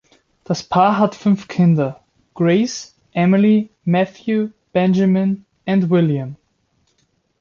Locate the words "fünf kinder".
1.13-2.03